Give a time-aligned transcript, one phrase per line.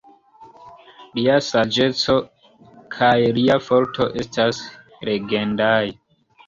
[1.17, 2.17] Lia saĝeco
[2.97, 4.67] kaj lia forto estas
[5.13, 5.81] legendaj.